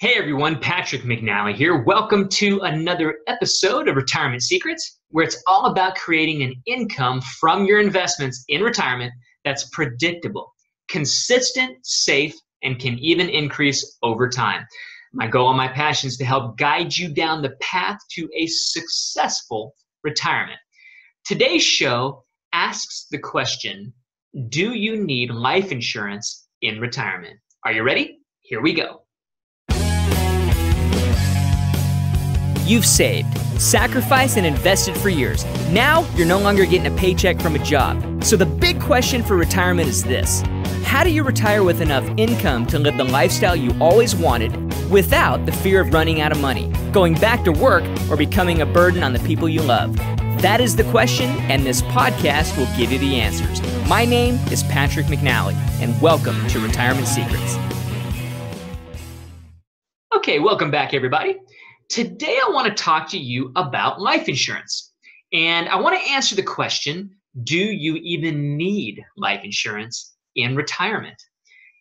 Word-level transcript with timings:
Hey 0.00 0.14
everyone, 0.14 0.60
Patrick 0.60 1.02
McNally 1.02 1.56
here. 1.56 1.82
Welcome 1.82 2.28
to 2.28 2.60
another 2.60 3.18
episode 3.26 3.88
of 3.88 3.96
Retirement 3.96 4.44
Secrets, 4.44 5.00
where 5.08 5.24
it's 5.24 5.42
all 5.48 5.66
about 5.66 5.96
creating 5.96 6.44
an 6.44 6.54
income 6.66 7.20
from 7.20 7.64
your 7.64 7.80
investments 7.80 8.44
in 8.46 8.62
retirement 8.62 9.12
that's 9.44 9.68
predictable, 9.70 10.54
consistent, 10.88 11.78
safe, 11.82 12.32
and 12.62 12.78
can 12.78 12.96
even 13.00 13.28
increase 13.28 13.98
over 14.04 14.28
time. 14.28 14.64
My 15.12 15.26
goal 15.26 15.48
and 15.48 15.56
my 15.56 15.66
passion 15.66 16.06
is 16.06 16.16
to 16.18 16.24
help 16.24 16.56
guide 16.58 16.96
you 16.96 17.12
down 17.12 17.42
the 17.42 17.56
path 17.60 17.98
to 18.12 18.28
a 18.36 18.46
successful 18.46 19.74
retirement. 20.04 20.60
Today's 21.24 21.64
show 21.64 22.22
asks 22.52 23.08
the 23.10 23.18
question 23.18 23.92
Do 24.48 24.74
you 24.74 25.04
need 25.04 25.32
life 25.32 25.72
insurance 25.72 26.46
in 26.62 26.78
retirement? 26.78 27.40
Are 27.64 27.72
you 27.72 27.82
ready? 27.82 28.20
Here 28.42 28.62
we 28.62 28.74
go. 28.74 29.02
You've 32.68 32.84
saved, 32.84 33.34
sacrificed, 33.58 34.36
and 34.36 34.44
invested 34.44 34.94
for 34.94 35.08
years. 35.08 35.42
Now 35.70 36.06
you're 36.14 36.26
no 36.26 36.38
longer 36.38 36.66
getting 36.66 36.86
a 36.86 36.94
paycheck 36.98 37.40
from 37.40 37.54
a 37.54 37.58
job. 37.58 38.22
So 38.22 38.36
the 38.36 38.44
big 38.44 38.78
question 38.78 39.22
for 39.22 39.38
retirement 39.38 39.88
is 39.88 40.04
this 40.04 40.42
How 40.84 41.02
do 41.02 41.08
you 41.08 41.22
retire 41.22 41.62
with 41.64 41.80
enough 41.80 42.06
income 42.18 42.66
to 42.66 42.78
live 42.78 42.98
the 42.98 43.04
lifestyle 43.04 43.56
you 43.56 43.74
always 43.80 44.14
wanted 44.14 44.54
without 44.90 45.46
the 45.46 45.52
fear 45.52 45.80
of 45.80 45.94
running 45.94 46.20
out 46.20 46.30
of 46.30 46.42
money, 46.42 46.70
going 46.92 47.14
back 47.14 47.42
to 47.44 47.52
work, 47.52 47.84
or 48.10 48.18
becoming 48.18 48.60
a 48.60 48.66
burden 48.66 49.02
on 49.02 49.14
the 49.14 49.20
people 49.20 49.48
you 49.48 49.62
love? 49.62 49.96
That 50.42 50.60
is 50.60 50.76
the 50.76 50.84
question, 50.90 51.30
and 51.48 51.64
this 51.64 51.80
podcast 51.80 52.54
will 52.58 52.68
give 52.76 52.92
you 52.92 52.98
the 52.98 53.18
answers. 53.18 53.62
My 53.88 54.04
name 54.04 54.34
is 54.52 54.62
Patrick 54.64 55.06
McNally, 55.06 55.54
and 55.80 55.98
welcome 56.02 56.46
to 56.48 56.60
Retirement 56.60 57.08
Secrets. 57.08 57.56
Okay, 60.14 60.38
welcome 60.38 60.70
back, 60.70 60.92
everybody. 60.92 61.38
Today, 61.88 62.38
I 62.44 62.50
want 62.50 62.66
to 62.66 62.82
talk 62.82 63.08
to 63.10 63.18
you 63.18 63.50
about 63.56 63.98
life 63.98 64.28
insurance. 64.28 64.92
And 65.32 65.70
I 65.70 65.76
want 65.76 65.98
to 65.98 66.10
answer 66.10 66.36
the 66.36 66.42
question 66.42 67.10
Do 67.44 67.56
you 67.56 67.96
even 67.96 68.58
need 68.58 69.02
life 69.16 69.40
insurance 69.42 70.14
in 70.36 70.54
retirement? 70.54 71.16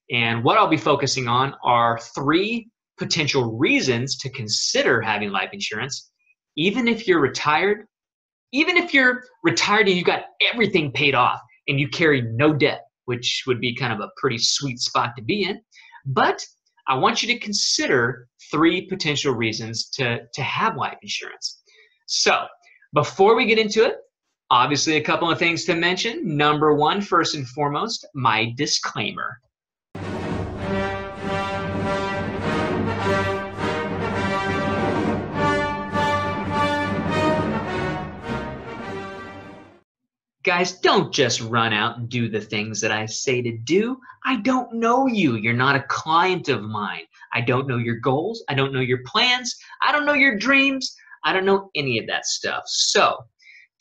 And 0.09 0.45
what 0.45 0.57
I'll 0.57 0.69
be 0.69 0.77
focusing 0.77 1.27
on 1.27 1.55
are 1.61 1.99
three 2.15 2.69
potential 2.97 3.57
reasons 3.57 4.17
to 4.19 4.29
consider 4.29 5.01
having 5.01 5.31
life 5.31 5.49
insurance, 5.51 6.09
even 6.55 6.87
if 6.87 7.05
you're 7.05 7.19
retired, 7.19 7.85
even 8.53 8.77
if 8.77 8.93
you're 8.93 9.23
retired 9.43 9.87
and 9.87 9.97
you've 9.97 10.05
got 10.05 10.23
everything 10.53 10.89
paid 10.93 11.15
off 11.15 11.41
and 11.67 11.81
you 11.81 11.89
carry 11.89 12.21
no 12.21 12.53
debt, 12.53 12.85
which 13.05 13.43
would 13.45 13.59
be 13.59 13.75
kind 13.75 13.91
of 13.91 13.99
a 13.99 14.09
pretty 14.15 14.37
sweet 14.37 14.79
spot 14.79 15.11
to 15.17 15.21
be 15.21 15.43
in. 15.43 15.59
But 16.05 16.45
I 16.87 16.95
want 16.95 17.21
you 17.21 17.33
to 17.33 17.39
consider 17.39 18.27
three 18.51 18.87
potential 18.87 19.33
reasons 19.33 19.89
to, 19.91 20.19
to 20.33 20.41
have 20.41 20.77
life 20.77 20.97
insurance. 21.01 21.61
So, 22.05 22.45
before 22.93 23.35
we 23.35 23.45
get 23.45 23.59
into 23.59 23.85
it, 23.85 23.97
obviously 24.49 24.95
a 24.95 25.03
couple 25.03 25.29
of 25.29 25.37
things 25.37 25.65
to 25.65 25.75
mention. 25.75 26.37
Number 26.37 26.73
one, 26.73 27.01
first 27.01 27.35
and 27.35 27.47
foremost, 27.49 28.07
my 28.15 28.53
disclaimer. 28.55 29.37
Guys, 40.47 40.79
don't 40.79 41.13
just 41.13 41.41
run 41.41 41.73
out 41.73 41.97
and 41.97 42.07
do 42.07 42.29
the 42.29 42.39
things 42.39 42.79
that 42.79 42.89
I 42.89 43.05
say 43.05 43.41
to 43.41 43.57
do. 43.65 43.99
I 44.23 44.37
don't 44.37 44.71
know 44.75 45.05
you. 45.05 45.35
You're 45.35 45.51
not 45.51 45.75
a 45.75 45.83
client 45.89 46.47
of 46.47 46.63
mine. 46.63 47.01
I 47.33 47.41
don't 47.41 47.67
know 47.67 47.75
your 47.75 47.99
goals. 47.99 48.45
I 48.47 48.53
don't 48.53 48.71
know 48.71 48.79
your 48.79 49.01
plans. 49.05 49.53
I 49.81 49.91
don't 49.91 50.05
know 50.05 50.13
your 50.13 50.37
dreams. 50.37 50.95
I 51.25 51.33
don't 51.33 51.43
know 51.43 51.69
any 51.75 51.99
of 51.99 52.07
that 52.07 52.27
stuff. 52.27 52.63
So 52.65 53.17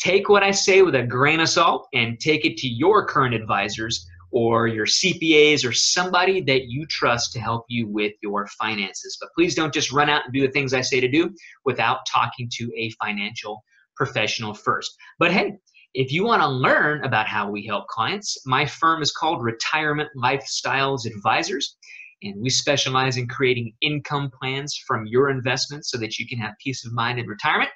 take 0.01 0.29
what 0.29 0.43
I 0.43 0.51
say 0.51 0.83
with 0.83 0.97
a 0.97 1.05
grain 1.05 1.39
of 1.39 1.49
salt 1.49 1.87
and 1.95 2.19
take 2.19 2.45
it 2.45 2.57
to 2.57 2.67
your 2.67 3.07
current 3.07 3.37
advisors 3.37 4.05
or 4.33 4.67
your 4.67 4.87
CPAs 4.87 5.65
or 5.65 5.73
somebody 5.73 6.41
that 6.41 6.65
you 6.67 6.85
trust 6.87 7.33
to 7.35 7.39
help 7.39 7.65
you 7.69 7.87
with 7.87 8.15
your 8.25 8.49
finances. 8.59 9.17
But 9.21 9.31
please 9.37 9.55
don't 9.55 9.73
just 9.73 9.93
run 9.93 10.11
out 10.11 10.25
and 10.25 10.35
do 10.35 10.41
the 10.41 10.53
things 10.53 10.75
I 10.75 10.81
say 10.81 10.99
to 10.99 11.07
do 11.07 11.33
without 11.65 12.01
talking 12.13 12.51
to 12.55 12.73
a 12.77 12.91
financial 13.01 13.63
professional 13.95 14.53
first. 14.53 14.97
But 15.21 15.31
hey, 15.31 15.59
if 15.97 16.13
you 16.13 16.23
want 16.25 16.41
to 16.43 16.49
learn 16.49 17.03
about 17.05 17.27
how 17.27 17.51
we 17.51 17.65
help 17.65 17.89
clients, 17.89 18.37
my 18.45 18.67
firm 18.67 19.01
is 19.01 19.11
called 19.11 19.43
Retirement 19.43 20.11
Lifestyles 20.15 21.07
Advisors, 21.07 21.79
and 22.23 22.39
we 22.39 22.51
specialize 22.51 23.17
in 23.17 23.27
creating 23.27 23.73
income 23.81 24.31
plans 24.39 24.79
from 24.87 25.07
your 25.07 25.31
investments 25.31 25.91
so 25.91 25.97
that 25.97 26.19
you 26.19 26.29
can 26.29 26.39
have 26.39 26.53
peace 26.63 26.85
of 26.85 26.93
mind 26.93 27.19
in 27.19 27.27
retirement. 27.27 27.71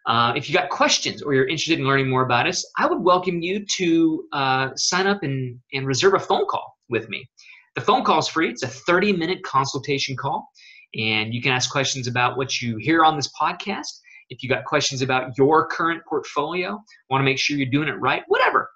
uh, 0.06 0.34
if 0.36 0.46
you 0.46 0.54
got 0.54 0.68
questions 0.68 1.22
or 1.22 1.32
you're 1.32 1.48
interested 1.48 1.78
in 1.78 1.86
learning 1.86 2.10
more 2.10 2.24
about 2.24 2.46
us, 2.46 2.70
I 2.76 2.86
would 2.86 3.00
welcome 3.00 3.40
you 3.40 3.64
to 3.78 4.24
uh, 4.34 4.68
sign 4.76 5.06
up 5.06 5.22
and, 5.22 5.58
and 5.72 5.86
reserve 5.86 6.12
a 6.12 6.18
phone 6.18 6.44
call 6.44 6.76
with 6.90 7.08
me. 7.08 7.26
The 7.76 7.80
phone 7.80 8.04
call 8.04 8.18
is 8.18 8.28
free. 8.28 8.50
It's 8.50 8.62
a 8.62 8.68
30 8.68 9.14
minute 9.14 9.42
consultation 9.42 10.18
call 10.18 10.50
and 10.94 11.34
you 11.34 11.42
can 11.42 11.52
ask 11.52 11.70
questions 11.70 12.06
about 12.06 12.36
what 12.36 12.60
you 12.60 12.76
hear 12.76 13.04
on 13.04 13.16
this 13.16 13.30
podcast. 13.40 14.00
If 14.30 14.42
you 14.42 14.48
got 14.48 14.64
questions 14.64 15.02
about 15.02 15.36
your 15.38 15.66
current 15.66 16.02
portfolio, 16.06 16.82
want 17.10 17.20
to 17.20 17.24
make 17.24 17.38
sure 17.38 17.56
you're 17.56 17.70
doing 17.70 17.88
it 17.88 18.00
right, 18.00 18.22
whatever. 18.28 18.70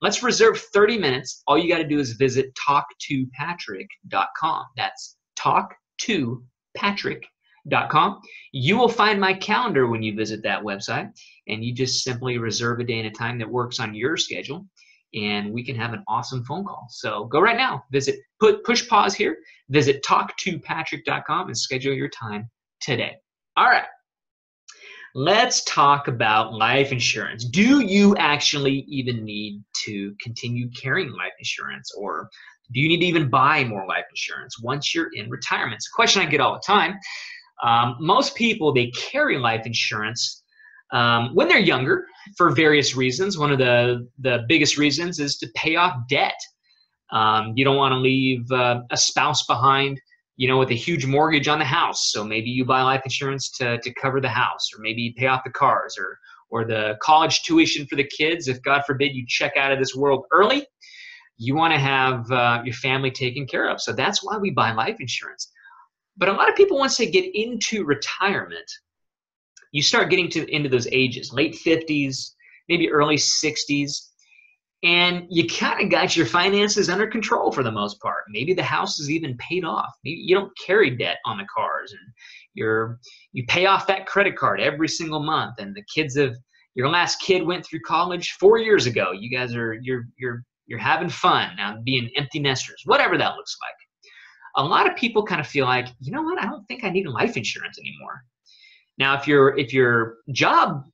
Let's 0.00 0.22
reserve 0.22 0.58
30 0.58 0.98
minutes. 0.98 1.42
All 1.46 1.58
you 1.58 1.68
got 1.68 1.78
to 1.78 1.88
do 1.88 1.98
is 1.98 2.12
visit 2.12 2.54
talktopatrick.com. 2.54 4.64
That's 4.76 5.16
talktopatrick.com. 5.38 8.20
You 8.52 8.76
will 8.76 8.88
find 8.88 9.20
my 9.20 9.34
calendar 9.34 9.86
when 9.86 10.02
you 10.02 10.14
visit 10.14 10.42
that 10.42 10.62
website, 10.62 11.10
and 11.48 11.64
you 11.64 11.74
just 11.74 12.04
simply 12.04 12.38
reserve 12.38 12.80
a 12.80 12.84
day 12.84 12.98
and 12.98 13.06
a 13.06 13.10
time 13.10 13.38
that 13.38 13.48
works 13.48 13.80
on 13.80 13.94
your 13.94 14.16
schedule 14.16 14.66
and 15.14 15.52
we 15.52 15.64
can 15.64 15.76
have 15.76 15.92
an 15.92 16.02
awesome 16.08 16.44
phone 16.44 16.64
call. 16.64 16.86
So 16.90 17.24
go 17.24 17.40
right 17.40 17.56
now, 17.56 17.84
visit, 17.90 18.16
put 18.40 18.64
push 18.64 18.88
pause 18.88 19.14
here, 19.14 19.38
visit 19.68 20.04
talktopatrick.com 20.04 21.46
and 21.46 21.56
schedule 21.56 21.94
your 21.94 22.08
time 22.08 22.50
today. 22.80 23.16
All 23.56 23.66
right. 23.66 23.84
Let's 25.16 25.62
talk 25.64 26.08
about 26.08 26.54
life 26.54 26.90
insurance. 26.90 27.44
Do 27.44 27.80
you 27.80 28.16
actually 28.16 28.84
even 28.88 29.24
need 29.24 29.62
to 29.84 30.12
continue 30.20 30.68
carrying 30.70 31.12
life 31.12 31.32
insurance 31.38 31.92
or 31.96 32.28
do 32.72 32.80
you 32.80 32.88
need 32.88 33.00
to 33.00 33.06
even 33.06 33.30
buy 33.30 33.62
more 33.62 33.86
life 33.86 34.06
insurance 34.10 34.60
once 34.60 34.94
you're 34.94 35.10
in 35.14 35.30
retirement? 35.30 35.76
It's 35.76 35.88
a 35.88 35.94
question 35.94 36.22
I 36.22 36.26
get 36.26 36.40
all 36.40 36.54
the 36.54 36.62
time. 36.66 36.98
Um, 37.62 37.96
most 38.00 38.34
people, 38.34 38.72
they 38.72 38.90
carry 38.90 39.38
life 39.38 39.66
insurance 39.66 40.42
um, 40.94 41.34
when 41.34 41.48
they're 41.48 41.58
younger 41.58 42.06
for 42.38 42.50
various 42.50 42.96
reasons. 42.96 43.36
One 43.36 43.52
of 43.52 43.58
the, 43.58 44.08
the 44.20 44.44
biggest 44.48 44.78
reasons 44.78 45.18
is 45.18 45.36
to 45.38 45.48
pay 45.54 45.76
off 45.76 45.94
debt. 46.08 46.40
Um, 47.12 47.52
you 47.56 47.64
don't 47.64 47.76
want 47.76 47.92
to 47.92 47.98
leave 47.98 48.50
uh, 48.50 48.80
a 48.90 48.96
spouse 48.96 49.44
behind, 49.46 50.00
you 50.36 50.48
know, 50.48 50.58
with 50.58 50.70
a 50.70 50.74
huge 50.74 51.04
mortgage 51.04 51.48
on 51.48 51.58
the 51.58 51.64
house. 51.64 52.10
So 52.12 52.24
maybe 52.24 52.48
you 52.48 52.64
buy 52.64 52.82
life 52.82 53.02
insurance 53.04 53.50
to, 53.58 53.78
to 53.78 53.94
cover 53.94 54.20
the 54.20 54.28
house, 54.28 54.70
or 54.74 54.80
maybe 54.80 55.14
pay 55.18 55.26
off 55.26 55.42
the 55.44 55.50
cars, 55.50 55.96
or 55.98 56.18
or 56.50 56.64
the 56.64 56.96
college 57.02 57.42
tuition 57.42 57.86
for 57.86 57.96
the 57.96 58.04
kids. 58.04 58.46
If 58.46 58.62
God 58.62 58.82
forbid 58.86 59.12
you 59.12 59.24
check 59.26 59.56
out 59.56 59.72
of 59.72 59.78
this 59.80 59.96
world 59.96 60.24
early, 60.30 60.64
you 61.36 61.56
want 61.56 61.74
to 61.74 61.80
have 61.80 62.30
uh, 62.30 62.62
your 62.64 62.74
family 62.74 63.10
taken 63.10 63.46
care 63.46 63.68
of. 63.68 63.80
So 63.80 63.92
that's 63.92 64.22
why 64.22 64.38
we 64.38 64.50
buy 64.50 64.72
life 64.72 64.96
insurance. 65.00 65.50
But 66.16 66.28
a 66.28 66.32
lot 66.32 66.48
of 66.48 66.54
people, 66.54 66.78
once 66.78 66.96
they 66.96 67.10
get 67.10 67.28
into 67.34 67.84
retirement, 67.84 68.70
you 69.74 69.82
start 69.82 70.08
getting 70.08 70.30
to 70.30 70.48
into 70.54 70.68
those 70.68 70.86
ages, 70.92 71.32
late 71.32 71.56
50s, 71.56 72.30
maybe 72.68 72.88
early 72.88 73.16
60s, 73.16 74.10
and 74.84 75.26
you 75.28 75.48
kind 75.48 75.82
of 75.82 75.90
got 75.90 76.16
your 76.16 76.26
finances 76.26 76.88
under 76.88 77.08
control 77.08 77.50
for 77.50 77.64
the 77.64 77.72
most 77.72 78.00
part. 78.00 78.22
Maybe 78.28 78.54
the 78.54 78.62
house 78.62 79.00
is 79.00 79.10
even 79.10 79.36
paid 79.38 79.64
off. 79.64 79.92
Maybe 80.04 80.20
you 80.20 80.36
don't 80.36 80.52
carry 80.64 80.90
debt 80.90 81.16
on 81.26 81.38
the 81.38 81.46
cars, 81.52 81.90
and 81.90 82.00
you're 82.54 83.00
you 83.32 83.44
pay 83.48 83.66
off 83.66 83.88
that 83.88 84.06
credit 84.06 84.36
card 84.36 84.60
every 84.60 84.86
single 84.86 85.20
month, 85.20 85.56
and 85.58 85.74
the 85.74 85.82
kids 85.92 86.16
have 86.16 86.36
your 86.76 86.88
last 86.88 87.20
kid 87.20 87.44
went 87.44 87.66
through 87.66 87.80
college 87.80 88.36
four 88.38 88.58
years 88.58 88.86
ago. 88.86 89.10
You 89.10 89.28
guys 89.28 89.56
are 89.56 89.74
you're 89.82 90.04
you're 90.16 90.44
you're 90.66 90.78
having 90.78 91.08
fun 91.08 91.56
now, 91.56 91.78
being 91.84 92.08
empty 92.14 92.38
nesters, 92.38 92.80
whatever 92.84 93.18
that 93.18 93.34
looks 93.34 93.56
like. 93.60 94.12
A 94.56 94.64
lot 94.64 94.88
of 94.88 94.96
people 94.96 95.24
kind 95.24 95.40
of 95.40 95.48
feel 95.48 95.64
like, 95.64 95.88
you 95.98 96.12
know 96.12 96.22
what, 96.22 96.40
I 96.40 96.46
don't 96.46 96.64
think 96.66 96.84
I 96.84 96.90
need 96.90 97.08
life 97.08 97.36
insurance 97.36 97.76
anymore. 97.76 98.22
Now, 98.98 99.18
if 99.18 99.26
your 99.26 99.56
if 99.58 99.72
your 99.72 100.16
job 100.32 100.84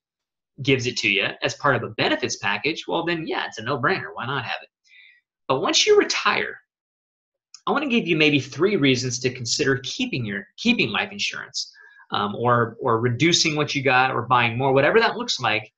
gives 0.63 0.87
it 0.87 0.97
to 0.99 1.09
you 1.09 1.27
as 1.43 1.55
part 1.55 1.77
of 1.77 1.83
a 1.83 1.91
benefits 1.91 2.37
package, 2.37 2.85
well 2.87 3.05
then 3.05 3.27
yeah, 3.27 3.47
it's 3.47 3.59
a 3.59 3.63
no-brainer. 3.63 4.11
Why 4.15 4.27
not 4.27 4.45
have 4.45 4.63
it? 4.63 4.69
But 5.49 5.61
once 5.61 5.87
you 5.87 5.99
retire, 5.99 6.59
I 7.67 7.73
want 7.73 7.85
to 7.85 7.91
give 7.91 8.07
you 8.07 8.17
maybe 8.17 8.41
three 8.41 8.77
reasons 8.77 9.19
to 9.21 9.31
consider 9.33 9.79
keeping 9.85 10.25
your 10.25 10.47
keeping 10.57 10.91
life 10.91 11.13
insurance, 11.13 11.73
um, 12.11 12.35
or 12.37 12.77
or 12.81 13.01
reducing 13.01 13.57
what 13.57 13.75
you 13.75 13.83
got, 13.83 14.13
or 14.13 14.23
buying 14.23 14.57
more, 14.57 14.73
whatever 14.73 14.99
that 15.01 15.17
looks 15.17 15.41
like. 15.41 15.71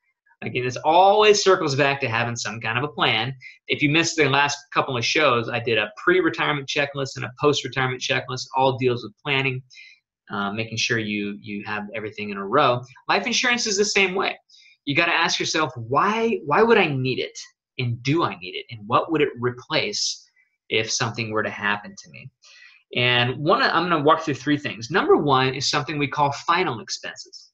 Again, 0.42 0.64
this 0.64 0.76
always 0.84 1.42
circles 1.42 1.76
back 1.76 2.00
to 2.00 2.08
having 2.08 2.34
some 2.34 2.60
kind 2.60 2.76
of 2.76 2.82
a 2.82 2.88
plan. 2.88 3.32
If 3.68 3.80
you 3.80 3.90
missed 3.90 4.16
the 4.16 4.28
last 4.28 4.58
couple 4.74 4.96
of 4.96 5.04
shows, 5.04 5.48
I 5.48 5.60
did 5.60 5.78
a 5.78 5.92
pre-retirement 6.02 6.68
checklist 6.68 7.14
and 7.14 7.24
a 7.24 7.32
post-retirement 7.40 8.02
checklist. 8.02 8.48
All 8.56 8.76
deals 8.76 9.04
with 9.04 9.12
planning, 9.24 9.62
uh, 10.32 10.50
making 10.52 10.78
sure 10.78 10.98
you 10.98 11.38
you 11.40 11.62
have 11.64 11.84
everything 11.94 12.30
in 12.30 12.38
a 12.38 12.44
row. 12.44 12.80
Life 13.08 13.26
insurance 13.26 13.66
is 13.66 13.76
the 13.76 13.84
same 13.84 14.14
way. 14.14 14.38
You 14.84 14.96
got 14.96 15.06
to 15.06 15.14
ask 15.14 15.38
yourself 15.38 15.72
why 15.76 16.40
why 16.46 16.62
would 16.62 16.78
I 16.78 16.88
need 16.88 17.18
it, 17.18 17.38
and 17.78 18.02
do 18.02 18.24
I 18.24 18.36
need 18.40 18.54
it, 18.56 18.66
and 18.70 18.80
what 18.86 19.12
would 19.12 19.20
it 19.20 19.30
replace 19.38 20.28
if 20.68 20.90
something 20.90 21.30
were 21.30 21.42
to 21.42 21.50
happen 21.50 21.94
to 21.96 22.10
me? 22.10 22.30
And 22.94 23.36
one, 23.38 23.62
I'm 23.62 23.88
going 23.88 24.02
to 24.02 24.06
walk 24.06 24.22
through 24.22 24.34
three 24.34 24.58
things. 24.58 24.90
Number 24.90 25.16
one 25.16 25.54
is 25.54 25.70
something 25.70 25.98
we 25.98 26.08
call 26.08 26.32
final 26.46 26.80
expenses. 26.80 27.50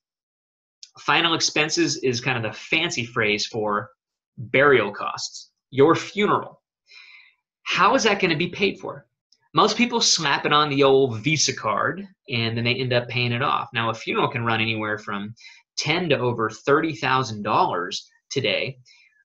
Final 1.00 1.34
expenses 1.34 1.98
is 1.98 2.20
kind 2.20 2.36
of 2.36 2.42
the 2.42 2.58
fancy 2.58 3.06
phrase 3.06 3.46
for 3.46 3.90
burial 4.36 4.90
costs, 4.92 5.50
your 5.70 5.94
funeral. 5.94 6.60
How 7.62 7.94
is 7.94 8.02
that 8.04 8.20
going 8.20 8.30
to 8.30 8.36
be 8.36 8.48
paid 8.48 8.80
for? 8.80 9.07
Most 9.58 9.76
people 9.76 10.00
slap 10.00 10.46
it 10.46 10.52
on 10.52 10.70
the 10.70 10.84
old 10.84 11.18
Visa 11.18 11.52
card 11.52 12.06
and 12.28 12.56
then 12.56 12.62
they 12.62 12.76
end 12.76 12.92
up 12.92 13.08
paying 13.08 13.32
it 13.32 13.42
off. 13.42 13.68
Now, 13.74 13.90
a 13.90 13.94
funeral 13.94 14.28
can 14.28 14.44
run 14.44 14.60
anywhere 14.60 14.98
from 14.98 15.34
ten 15.76 16.08
to 16.10 16.18
over 16.20 16.48
$30,000 16.48 17.96
today, 18.30 18.78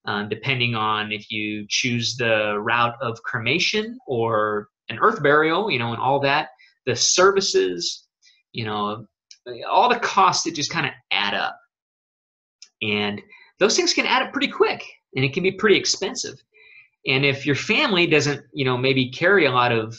um, 0.05 0.29
depending 0.29 0.73
on 0.73 1.11
if 1.11 1.29
you 1.29 1.67
choose 1.69 2.15
the 2.17 2.59
route 2.59 2.95
of 2.99 3.21
cremation 3.21 3.95
or 4.07 4.69
an 4.89 4.97
earth 5.03 5.21
burial, 5.21 5.69
you 5.69 5.77
know, 5.77 5.91
and 5.91 6.01
all 6.01 6.19
that, 6.21 6.47
the 6.87 6.95
services, 6.95 8.07
you 8.53 8.65
know, 8.65 9.05
all 9.69 9.87
the 9.87 9.99
costs 9.99 10.45
that 10.45 10.55
just 10.55 10.71
kind 10.71 10.87
of 10.87 10.93
add 11.11 11.35
up. 11.35 11.55
And 12.81 13.21
those 13.59 13.75
things 13.75 13.93
can 13.93 14.07
add 14.07 14.23
up 14.23 14.33
pretty 14.33 14.51
quick 14.51 14.83
and 15.15 15.23
it 15.23 15.31
can 15.31 15.43
be 15.43 15.51
pretty 15.51 15.77
expensive. 15.77 16.41
And 17.05 17.23
if 17.23 17.45
your 17.45 17.55
family 17.55 18.07
doesn't, 18.07 18.43
you 18.51 18.65
know, 18.65 18.79
maybe 18.79 19.11
carry 19.11 19.45
a 19.45 19.51
lot 19.51 19.71
of 19.71 19.95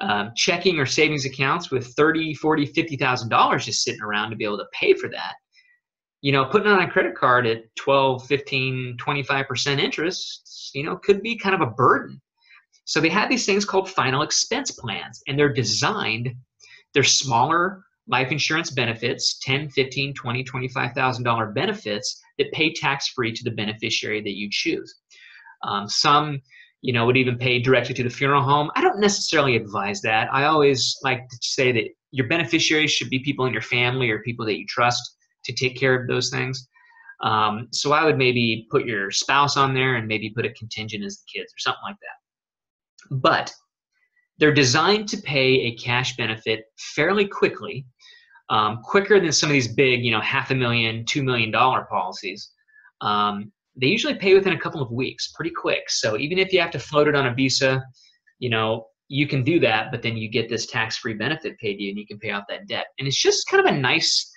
um, 0.00 0.32
checking 0.34 0.78
or 0.78 0.86
savings 0.86 1.24
accounts 1.24 1.70
with 1.70 1.94
30, 1.94 2.34
40, 2.34 2.66
$50,000 2.66 3.62
just 3.62 3.82
sitting 3.82 4.00
around 4.02 4.30
to 4.30 4.36
be 4.36 4.44
able 4.44 4.58
to 4.58 4.66
pay 4.72 4.94
for 4.94 5.08
that, 5.08 5.34
you 6.22 6.32
know, 6.32 6.44
putting 6.46 6.68
on 6.68 6.80
a 6.80 6.90
credit 6.90 7.14
card 7.14 7.46
at 7.46 7.64
12, 7.76 8.26
15, 8.26 8.96
25% 8.98 9.78
interest, 9.78 10.70
you 10.74 10.84
know, 10.84 10.96
could 10.96 11.22
be 11.22 11.36
kind 11.36 11.54
of 11.54 11.60
a 11.60 11.70
burden. 11.70 12.20
So 12.84 13.00
they 13.00 13.08
have 13.10 13.28
these 13.28 13.46
things 13.46 13.64
called 13.64 13.90
final 13.90 14.22
expense 14.22 14.70
plans, 14.72 15.22
and 15.28 15.38
they're 15.38 15.52
designed, 15.52 16.34
they're 16.92 17.04
smaller 17.04 17.84
life 18.08 18.32
insurance 18.32 18.70
benefits, 18.70 19.38
10, 19.42 19.70
15, 19.70 20.14
20, 20.14 20.44
$25,000 20.44 21.54
benefits 21.54 22.20
that 22.38 22.50
pay 22.52 22.72
tax 22.72 23.08
free 23.08 23.32
to 23.32 23.44
the 23.44 23.50
beneficiary 23.52 24.20
that 24.20 24.36
you 24.36 24.48
choose. 24.50 24.96
Um, 25.62 25.88
some, 25.88 26.40
you 26.82 26.92
know, 26.92 27.06
would 27.06 27.16
even 27.16 27.36
pay 27.36 27.58
directly 27.58 27.94
to 27.94 28.02
the 28.02 28.10
funeral 28.10 28.42
home. 28.42 28.70
I 28.74 28.80
don't 28.80 29.00
necessarily 29.00 29.56
advise 29.56 30.00
that. 30.02 30.28
I 30.32 30.44
always 30.44 30.96
like 31.02 31.28
to 31.28 31.38
say 31.40 31.72
that 31.72 31.84
your 32.10 32.26
beneficiaries 32.28 32.90
should 32.90 33.10
be 33.10 33.20
people 33.20 33.46
in 33.46 33.52
your 33.52 33.62
family 33.62 34.10
or 34.10 34.20
people 34.20 34.46
that 34.46 34.58
you 34.58 34.66
trust 34.66 35.16
to 35.44 35.52
take 35.52 35.78
care 35.78 36.00
of 36.00 36.08
those 36.08 36.30
things. 36.30 36.68
Um, 37.22 37.68
so 37.70 37.92
I 37.92 38.04
would 38.04 38.16
maybe 38.16 38.66
put 38.70 38.86
your 38.86 39.10
spouse 39.10 39.56
on 39.56 39.74
there 39.74 39.96
and 39.96 40.08
maybe 40.08 40.30
put 40.30 40.46
a 40.46 40.52
contingent 40.54 41.04
as 41.04 41.18
the 41.18 41.38
kids 41.38 41.52
or 41.52 41.58
something 41.58 41.82
like 41.84 41.96
that 42.00 42.20
but 43.10 43.52
they're 44.38 44.54
designed 44.54 45.08
to 45.08 45.18
pay 45.18 45.52
a 45.62 45.76
cash 45.76 46.16
benefit 46.16 46.64
fairly 46.78 47.26
quickly, 47.26 47.86
um, 48.48 48.80
quicker 48.82 49.20
than 49.20 49.32
some 49.32 49.50
of 49.50 49.52
these 49.52 49.68
big, 49.68 50.02
you 50.04 50.10
know, 50.10 50.20
half 50.20 50.50
a 50.50 50.54
million, 50.54 51.04
two 51.04 51.22
million 51.22 51.50
dollar 51.50 51.86
policies. 51.90 52.50
Um, 53.00 53.52
they 53.80 53.86
usually 53.86 54.14
pay 54.14 54.34
within 54.34 54.52
a 54.52 54.60
couple 54.60 54.82
of 54.82 54.90
weeks, 54.90 55.32
pretty 55.34 55.50
quick. 55.50 55.88
So 55.88 56.18
even 56.18 56.38
if 56.38 56.52
you 56.52 56.60
have 56.60 56.70
to 56.72 56.78
float 56.78 57.08
it 57.08 57.14
on 57.14 57.26
a 57.26 57.34
visa, 57.34 57.82
you 58.38 58.50
know, 58.50 58.86
you 59.08 59.26
can 59.26 59.42
do 59.42 59.58
that, 59.60 59.90
but 59.90 60.02
then 60.02 60.16
you 60.16 60.28
get 60.28 60.48
this 60.48 60.66
tax-free 60.66 61.14
benefit 61.14 61.58
paid 61.58 61.76
to 61.76 61.82
you, 61.82 61.90
and 61.90 61.98
you 61.98 62.06
can 62.06 62.18
pay 62.18 62.30
off 62.30 62.44
that 62.48 62.68
debt. 62.68 62.86
And 62.98 63.08
it's 63.08 63.20
just 63.20 63.48
kind 63.48 63.66
of 63.66 63.74
a 63.74 63.76
nice 63.76 64.30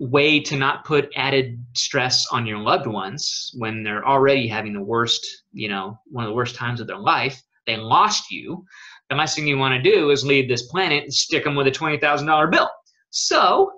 way 0.00 0.40
to 0.40 0.56
not 0.56 0.84
put 0.84 1.12
added 1.14 1.62
stress 1.76 2.26
on 2.32 2.46
your 2.46 2.58
loved 2.58 2.86
ones 2.86 3.52
when 3.58 3.82
they're 3.82 4.06
already 4.06 4.48
having 4.48 4.72
the 4.72 4.82
worst, 4.82 5.24
you 5.52 5.68
know, 5.68 5.98
one 6.06 6.24
of 6.24 6.28
the 6.28 6.34
worst 6.34 6.56
times 6.56 6.80
of 6.80 6.86
their 6.86 6.98
life 6.98 7.40
they 7.66 7.76
lost 7.76 8.30
you, 8.30 8.64
the 9.08 9.16
last 9.16 9.36
thing 9.36 9.46
you 9.46 9.58
want 9.58 9.82
to 9.82 9.90
do 9.90 10.10
is 10.10 10.24
leave 10.24 10.48
this 10.48 10.66
planet 10.68 11.04
and 11.04 11.12
stick 11.12 11.44
them 11.44 11.54
with 11.54 11.66
a 11.66 11.70
$20,000 11.70 12.50
bill. 12.50 12.70
So, 13.10 13.70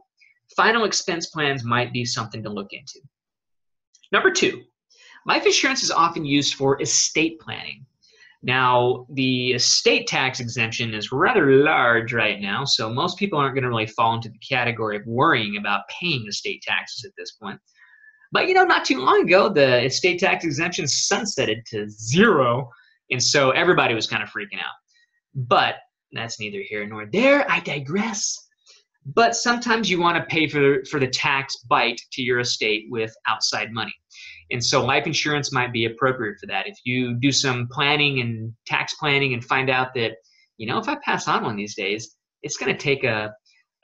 final 0.56 0.84
expense 0.84 1.28
plans 1.28 1.64
might 1.64 1.92
be 1.92 2.04
something 2.04 2.42
to 2.42 2.50
look 2.50 2.72
into. 2.72 3.00
Number 4.12 4.30
two, 4.30 4.62
life 5.26 5.46
insurance 5.46 5.82
is 5.82 5.90
often 5.90 6.24
used 6.24 6.54
for 6.54 6.80
estate 6.80 7.40
planning. 7.40 7.86
Now, 8.44 9.06
the 9.10 9.52
estate 9.52 10.08
tax 10.08 10.40
exemption 10.40 10.94
is 10.94 11.12
rather 11.12 11.62
large 11.62 12.12
right 12.12 12.40
now, 12.40 12.64
so 12.64 12.92
most 12.92 13.16
people 13.16 13.38
aren't 13.38 13.54
going 13.54 13.62
to 13.62 13.68
really 13.68 13.86
fall 13.86 14.14
into 14.14 14.28
the 14.28 14.38
category 14.38 14.96
of 14.96 15.06
worrying 15.06 15.56
about 15.56 15.88
paying 15.88 16.26
estate 16.26 16.62
taxes 16.62 17.04
at 17.04 17.12
this 17.16 17.32
point. 17.32 17.60
But 18.32 18.48
you 18.48 18.54
know, 18.54 18.64
not 18.64 18.84
too 18.84 18.98
long 18.98 19.22
ago, 19.22 19.48
the 19.48 19.84
estate 19.84 20.18
tax 20.18 20.44
exemption 20.44 20.86
sunsetted 20.86 21.64
to 21.66 21.88
zero 21.88 22.68
and 23.12 23.22
so 23.22 23.50
everybody 23.50 23.94
was 23.94 24.06
kind 24.06 24.22
of 24.22 24.30
freaking 24.30 24.58
out. 24.58 24.74
But 25.34 25.76
that's 26.12 26.40
neither 26.40 26.60
here 26.60 26.86
nor 26.86 27.06
there. 27.06 27.48
I 27.50 27.60
digress. 27.60 28.48
But 29.04 29.36
sometimes 29.36 29.90
you 29.90 30.00
want 30.00 30.16
to 30.16 30.24
pay 30.24 30.48
for, 30.48 30.84
for 30.86 30.98
the 30.98 31.08
tax 31.08 31.56
bite 31.68 32.00
to 32.12 32.22
your 32.22 32.40
estate 32.40 32.86
with 32.88 33.14
outside 33.28 33.72
money. 33.72 33.94
And 34.52 34.64
so 34.64 34.84
life 34.84 35.06
insurance 35.06 35.52
might 35.52 35.72
be 35.72 35.86
appropriate 35.86 36.36
for 36.40 36.46
that. 36.46 36.66
If 36.66 36.78
you 36.84 37.14
do 37.14 37.32
some 37.32 37.68
planning 37.70 38.20
and 38.20 38.52
tax 38.66 38.94
planning 38.94 39.32
and 39.34 39.44
find 39.44 39.70
out 39.70 39.94
that, 39.94 40.12
you 40.58 40.66
know, 40.66 40.78
if 40.78 40.88
I 40.88 40.96
pass 41.04 41.26
on 41.26 41.42
one 41.42 41.52
of 41.52 41.56
these 41.56 41.74
days, 41.74 42.16
it's 42.42 42.56
going 42.56 42.72
to 42.72 42.78
take 42.78 43.04
a, 43.04 43.32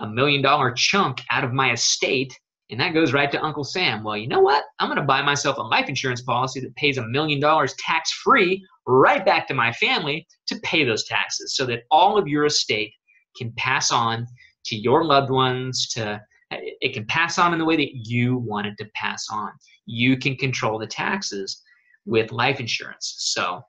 a 0.00 0.08
million 0.08 0.42
dollar 0.42 0.72
chunk 0.72 1.22
out 1.30 1.44
of 1.44 1.52
my 1.52 1.72
estate 1.72 2.32
and 2.70 2.80
that 2.80 2.92
goes 2.92 3.14
right 3.14 3.30
to 3.32 3.42
Uncle 3.42 3.64
Sam. 3.64 4.04
Well, 4.04 4.16
you 4.16 4.28
know 4.28 4.40
what? 4.40 4.64
I'm 4.78 4.88
going 4.88 5.00
to 5.00 5.04
buy 5.04 5.22
myself 5.22 5.56
a 5.56 5.62
life 5.62 5.88
insurance 5.88 6.22
policy 6.22 6.60
that 6.60 6.76
pays 6.76 6.98
a 6.98 7.06
million 7.06 7.40
dollars 7.40 7.74
tax 7.78 8.12
free 8.12 8.64
right 8.86 9.24
back 9.24 9.48
to 9.48 9.54
my 9.54 9.72
family 9.72 10.26
to 10.48 10.58
pay 10.60 10.84
those 10.84 11.04
taxes 11.04 11.56
so 11.56 11.64
that 11.66 11.84
all 11.90 12.18
of 12.18 12.28
your 12.28 12.44
estate 12.44 12.92
can 13.36 13.52
pass 13.56 13.90
on 13.90 14.26
to 14.66 14.76
your 14.76 15.04
loved 15.04 15.30
ones 15.30 15.88
to 15.88 16.20
it 16.50 16.94
can 16.94 17.04
pass 17.06 17.38
on 17.38 17.52
in 17.52 17.58
the 17.58 17.64
way 17.64 17.76
that 17.76 17.90
you 17.94 18.38
want 18.38 18.66
it 18.66 18.74
to 18.78 18.86
pass 18.94 19.26
on. 19.30 19.50
You 19.88 20.18
can 20.18 20.36
control 20.36 20.78
the 20.78 20.86
taxes 20.86 21.62
with 22.04 22.30
life 22.30 22.60
insurance. 22.60 23.14
So, 23.18 23.62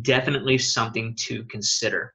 definitely 0.00 0.56
something 0.56 1.14
to 1.26 1.44
consider. 1.44 2.14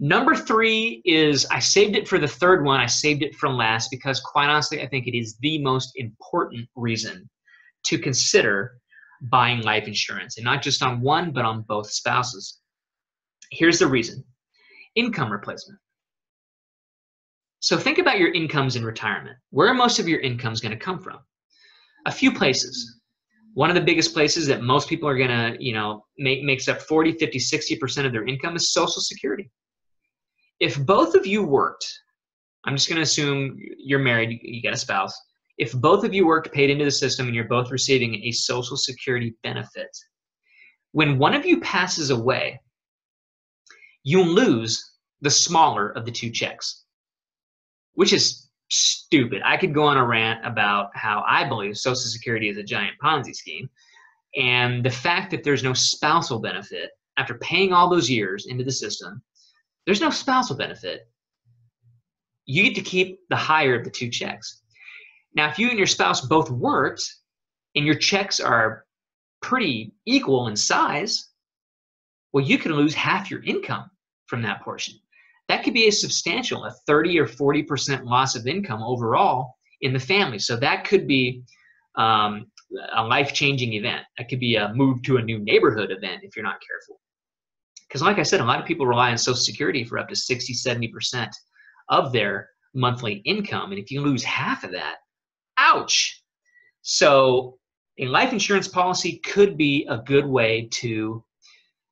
Number 0.00 0.34
three 0.34 1.00
is 1.04 1.46
I 1.46 1.60
saved 1.60 1.94
it 1.94 2.08
for 2.08 2.18
the 2.18 2.26
third 2.26 2.64
one. 2.64 2.80
I 2.80 2.86
saved 2.86 3.22
it 3.22 3.36
from 3.36 3.56
last 3.56 3.88
because, 3.88 4.18
quite 4.18 4.48
honestly, 4.48 4.82
I 4.82 4.88
think 4.88 5.06
it 5.06 5.16
is 5.16 5.36
the 5.40 5.62
most 5.62 5.92
important 5.94 6.68
reason 6.74 7.30
to 7.84 7.98
consider 7.98 8.78
buying 9.22 9.62
life 9.62 9.86
insurance, 9.86 10.38
and 10.38 10.44
not 10.44 10.62
just 10.62 10.82
on 10.82 11.00
one, 11.00 11.30
but 11.30 11.44
on 11.44 11.62
both 11.62 11.88
spouses. 11.88 12.58
Here's 13.52 13.78
the 13.78 13.86
reason 13.86 14.24
income 14.96 15.30
replacement. 15.30 15.78
So, 17.60 17.78
think 17.78 17.98
about 17.98 18.18
your 18.18 18.32
incomes 18.32 18.74
in 18.74 18.84
retirement. 18.84 19.36
Where 19.50 19.68
are 19.68 19.74
most 19.74 20.00
of 20.00 20.08
your 20.08 20.20
incomes 20.20 20.60
going 20.60 20.76
to 20.76 20.84
come 20.84 20.98
from? 20.98 21.20
A 22.06 22.12
few 22.12 22.32
places. 22.32 23.00
One 23.54 23.68
of 23.68 23.74
the 23.74 23.82
biggest 23.82 24.14
places 24.14 24.46
that 24.46 24.62
most 24.62 24.88
people 24.88 25.08
are 25.08 25.16
going 25.16 25.28
to, 25.28 25.56
you 25.58 25.74
know, 25.74 26.04
make, 26.18 26.44
makes 26.44 26.68
up 26.68 26.80
40, 26.82 27.12
50, 27.12 27.38
60% 27.38 28.06
of 28.06 28.12
their 28.12 28.26
income 28.26 28.56
is 28.56 28.72
Social 28.72 29.00
Security 29.00 29.50
if 30.60 30.78
both 30.84 31.14
of 31.14 31.26
you 31.26 31.42
worked, 31.42 31.86
I'm 32.64 32.76
just 32.76 32.88
going 32.88 32.96
to 32.96 33.02
assume 33.02 33.58
you're 33.78 33.98
married, 33.98 34.38
you 34.42 34.62
got 34.62 34.74
a 34.74 34.76
spouse. 34.76 35.18
If 35.56 35.72
both 35.72 36.04
of 36.04 36.14
you 36.14 36.26
worked, 36.26 36.52
paid 36.52 36.70
into 36.70 36.84
the 36.84 36.90
system, 36.90 37.26
and 37.26 37.34
you're 37.34 37.44
both 37.48 37.70
receiving 37.70 38.14
a 38.22 38.32
Social 38.32 38.76
Security 38.76 39.34
benefit, 39.42 39.88
when 40.92 41.18
one 41.18 41.34
of 41.34 41.46
you 41.46 41.60
passes 41.60 42.10
away, 42.10 42.60
you 44.04 44.22
lose 44.22 44.92
the 45.22 45.30
smaller 45.30 45.90
of 45.90 46.04
the 46.04 46.12
two 46.12 46.30
checks, 46.30 46.84
which 47.94 48.12
is 48.12 48.49
stupid. 48.70 49.42
I 49.44 49.56
could 49.56 49.74
go 49.74 49.84
on 49.84 49.96
a 49.96 50.06
rant 50.06 50.44
about 50.44 50.90
how 50.94 51.24
I 51.26 51.48
believe 51.48 51.76
Social 51.76 51.96
Security 51.96 52.48
is 52.48 52.56
a 52.56 52.62
giant 52.62 52.96
Ponzi 53.02 53.34
scheme. 53.34 53.68
And 54.36 54.84
the 54.84 54.90
fact 54.90 55.30
that 55.32 55.42
there's 55.42 55.64
no 55.64 55.72
spousal 55.72 56.38
benefit 56.38 56.90
after 57.16 57.34
paying 57.34 57.72
all 57.72 57.90
those 57.90 58.08
years 58.08 58.46
into 58.46 58.64
the 58.64 58.72
system 58.72 59.22
there's 59.86 60.00
no 60.00 60.10
spousal 60.10 60.56
benefit. 60.56 61.08
You 62.46 62.62
get 62.64 62.74
to 62.76 62.82
keep 62.82 63.20
the 63.28 63.36
higher 63.36 63.78
of 63.78 63.84
the 63.84 63.90
two 63.90 64.08
checks. 64.08 64.62
Now, 65.34 65.48
if 65.48 65.58
you 65.58 65.68
and 65.68 65.78
your 65.78 65.86
spouse 65.86 66.20
both 66.20 66.50
worked 66.50 67.02
and 67.74 67.86
your 67.86 67.94
checks 67.94 68.40
are 68.40 68.84
pretty 69.42 69.92
equal 70.06 70.48
in 70.48 70.56
size, 70.56 71.28
well, 72.32 72.44
you 72.44 72.58
can 72.58 72.72
lose 72.74 72.94
half 72.94 73.30
your 73.30 73.42
income 73.42 73.90
from 74.26 74.42
that 74.42 74.62
portion. 74.62 74.94
That 75.50 75.64
could 75.64 75.74
be 75.74 75.88
a 75.88 75.92
substantial, 75.92 76.64
a 76.64 76.70
30 76.86 77.18
or 77.18 77.26
40% 77.26 78.04
loss 78.04 78.36
of 78.36 78.46
income 78.46 78.84
overall 78.84 79.56
in 79.80 79.92
the 79.92 79.98
family. 79.98 80.38
So 80.38 80.54
that 80.54 80.84
could 80.84 81.08
be 81.08 81.42
um, 81.96 82.46
a 82.92 83.04
life 83.04 83.34
changing 83.34 83.72
event. 83.72 84.02
That 84.16 84.28
could 84.28 84.38
be 84.38 84.54
a 84.54 84.72
move 84.72 85.02
to 85.02 85.16
a 85.16 85.22
new 85.22 85.40
neighborhood 85.40 85.90
event 85.90 86.20
if 86.22 86.36
you're 86.36 86.44
not 86.44 86.60
careful. 86.64 87.00
Because, 87.88 88.00
like 88.00 88.20
I 88.20 88.22
said, 88.22 88.40
a 88.40 88.44
lot 88.44 88.60
of 88.60 88.64
people 88.64 88.86
rely 88.86 89.10
on 89.10 89.18
Social 89.18 89.34
Security 89.34 89.82
for 89.82 89.98
up 89.98 90.08
to 90.10 90.14
60, 90.14 90.54
70% 90.54 91.28
of 91.88 92.12
their 92.12 92.50
monthly 92.72 93.14
income. 93.24 93.72
And 93.72 93.80
if 93.80 93.90
you 93.90 94.02
lose 94.02 94.22
half 94.22 94.62
of 94.62 94.70
that, 94.70 94.98
ouch. 95.58 96.22
So, 96.82 97.58
a 97.98 98.06
life 98.06 98.32
insurance 98.32 98.68
policy 98.68 99.18
could 99.24 99.56
be 99.56 99.84
a 99.90 99.98
good 99.98 100.26
way 100.26 100.68
to 100.74 101.24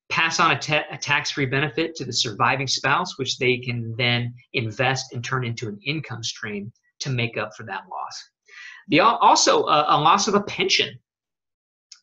pass 0.08 0.40
on 0.40 0.50
a, 0.52 0.58
ta- 0.58 0.84
a 0.90 0.96
tax-free 0.96 1.46
benefit 1.46 1.94
to 1.96 2.04
the 2.04 2.12
surviving 2.12 2.66
spouse, 2.66 3.18
which 3.18 3.38
they 3.38 3.58
can 3.58 3.94
then 3.96 4.34
invest 4.52 5.12
and 5.12 5.22
turn 5.22 5.44
into 5.44 5.68
an 5.68 5.78
income 5.84 6.22
stream 6.22 6.72
to 7.00 7.10
make 7.10 7.36
up 7.36 7.54
for 7.56 7.64
that 7.64 7.82
loss. 7.90 8.30
The, 8.88 9.00
also, 9.00 9.64
a, 9.64 9.84
a 9.88 9.98
loss 10.00 10.28
of 10.28 10.34
a 10.34 10.40
pension. 10.40 10.98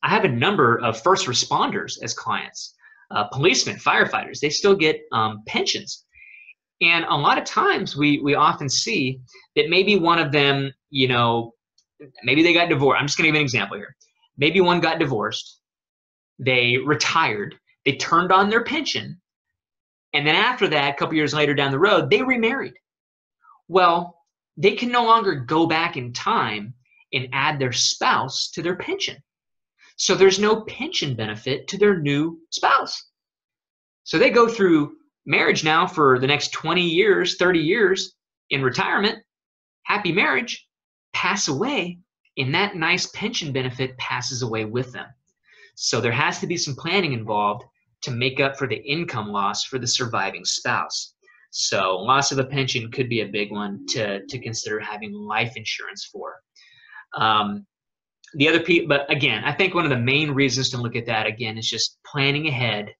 I 0.03 0.09
have 0.09 0.23
a 0.23 0.29
number 0.29 0.79
of 0.79 1.01
first 1.01 1.25
responders 1.25 1.97
as 2.03 2.13
clients, 2.13 2.75
uh, 3.09 3.23
policemen, 3.25 3.77
firefighters. 3.77 4.39
They 4.39 4.51
still 4.51 4.75
get 4.75 5.01
um, 5.11 5.41
pensions, 5.47 6.05
and 6.81 7.05
a 7.05 7.15
lot 7.15 7.39
of 7.39 7.43
times 7.45 7.97
we 7.97 8.19
we 8.19 8.35
often 8.35 8.69
see 8.69 9.19
that 9.55 9.69
maybe 9.69 9.97
one 9.97 10.19
of 10.19 10.31
them, 10.31 10.71
you 10.91 11.07
know, 11.07 11.53
maybe 12.23 12.43
they 12.43 12.53
got 12.53 12.69
divorced. 12.69 12.99
I'm 12.99 13.07
just 13.07 13.17
going 13.17 13.25
to 13.25 13.29
give 13.31 13.39
an 13.39 13.41
example 13.41 13.77
here. 13.77 13.95
Maybe 14.37 14.61
one 14.61 14.79
got 14.79 14.99
divorced, 14.99 15.59
they 16.37 16.77
retired, 16.77 17.55
they 17.85 17.95
turned 17.97 18.31
on 18.31 18.49
their 18.49 18.63
pension, 18.63 19.21
and 20.13 20.25
then 20.25 20.35
after 20.35 20.67
that, 20.69 20.93
a 20.93 20.97
couple 20.97 21.15
years 21.15 21.33
later 21.33 21.53
down 21.53 21.71
the 21.71 21.79
road, 21.79 22.09
they 22.09 22.21
remarried. 22.21 22.79
Well, 23.67 24.23
they 24.57 24.75
can 24.75 24.89
no 24.89 25.05
longer 25.05 25.35
go 25.35 25.67
back 25.67 25.97
in 25.97 26.13
time 26.13 26.73
and 27.13 27.27
add 27.33 27.59
their 27.59 27.73
spouse 27.73 28.49
to 28.51 28.61
their 28.61 28.75
pension. 28.75 29.17
So 29.97 30.15
there's 30.15 30.39
no 30.39 30.61
pension 30.61 31.15
benefit 31.15 31.67
to 31.69 31.77
their 31.77 31.99
new 31.99 32.39
spouse. 32.51 33.11
So 34.03 34.17
they 34.17 34.29
go 34.29 34.47
through 34.47 34.95
marriage 35.25 35.63
now 35.63 35.87
for 35.87 36.19
the 36.19 36.27
next 36.27 36.51
20 36.51 36.81
years, 36.81 37.37
30 37.37 37.59
years 37.59 38.13
in 38.49 38.61
retirement, 38.61 39.19
happy 39.83 40.11
marriage, 40.11 40.67
pass 41.13 41.47
away, 41.47 41.99
and 42.37 42.53
that 42.53 42.75
nice 42.75 43.07
pension 43.07 43.51
benefit 43.51 43.97
passes 43.97 44.41
away 44.41 44.65
with 44.65 44.91
them. 44.91 45.07
So 45.75 45.99
there 45.99 46.11
has 46.11 46.39
to 46.39 46.47
be 46.47 46.57
some 46.57 46.75
planning 46.75 47.13
involved 47.13 47.65
to 48.05 48.11
make 48.11 48.39
up 48.39 48.57
for 48.57 48.67
the 48.67 48.77
income 48.77 49.27
loss 49.27 49.63
for 49.63 49.77
the 49.77 49.87
surviving 49.87 50.45
spouse. 50.45 51.13
So 51.51 51.97
loss 51.97 52.31
of 52.31 52.39
a 52.39 52.45
pension 52.45 52.91
could 52.91 53.09
be 53.09 53.21
a 53.21 53.27
big 53.27 53.51
one 53.51 53.85
to, 53.89 54.25
to 54.25 54.39
consider 54.39 54.79
having 54.79 55.13
life 55.13 55.53
insurance 55.55 56.09
for. 56.11 56.35
Um, 57.15 57.65
the 58.33 58.49
other 58.49 58.59
people, 58.59 58.89
but 58.89 59.09
again, 59.09 59.43
I 59.45 59.53
think 59.53 59.73
one 59.73 59.85
of 59.85 59.89
the 59.89 59.97
main 59.97 60.31
reasons 60.31 60.69
to 60.71 60.77
look 60.77 60.95
at 60.95 61.05
that 61.05 61.27
again 61.27 61.57
is 61.57 61.69
just 61.69 61.97
planning 62.05 62.47
ahead, 62.47 62.93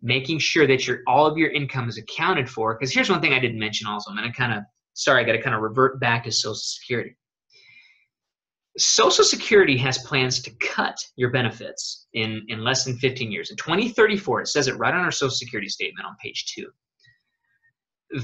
making 0.00 0.38
sure 0.38 0.66
that 0.66 0.86
your 0.86 1.00
all 1.06 1.26
of 1.26 1.36
your 1.36 1.50
income 1.50 1.88
is 1.88 1.98
accounted 1.98 2.48
for. 2.48 2.74
Because 2.74 2.94
here's 2.94 3.10
one 3.10 3.20
thing 3.20 3.34
I 3.34 3.38
didn't 3.38 3.58
mention 3.58 3.86
also. 3.86 4.10
I'm 4.10 4.16
going 4.16 4.30
to 4.30 4.36
kind 4.36 4.54
of 4.54 4.62
sorry, 4.94 5.22
I 5.22 5.24
got 5.24 5.32
to 5.32 5.42
kind 5.42 5.54
of 5.54 5.62
revert 5.62 6.00
back 6.00 6.24
to 6.24 6.32
Social 6.32 6.54
Security. 6.54 7.16
Social 8.78 9.24
Security 9.24 9.76
has 9.76 9.98
plans 9.98 10.40
to 10.42 10.50
cut 10.60 10.96
your 11.16 11.30
benefits 11.30 12.06
in, 12.14 12.42
in 12.48 12.64
less 12.64 12.84
than 12.84 12.96
15 12.96 13.30
years. 13.30 13.50
In 13.50 13.56
2034, 13.56 14.42
it 14.42 14.48
says 14.48 14.68
it 14.68 14.78
right 14.78 14.94
on 14.94 15.00
our 15.00 15.10
Social 15.10 15.34
Security 15.34 15.68
statement 15.68 16.06
on 16.06 16.16
page 16.22 16.46
two. 16.46 16.68